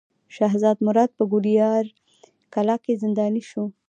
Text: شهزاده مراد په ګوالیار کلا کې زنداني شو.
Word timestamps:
شهزاده 0.35 0.83
مراد 0.87 1.09
په 1.17 1.23
ګوالیار 1.31 1.85
کلا 2.53 2.75
کې 2.83 2.99
زنداني 3.01 3.41
شو. 3.49 3.63